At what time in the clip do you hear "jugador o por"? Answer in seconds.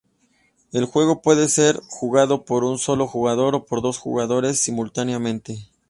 3.05-3.83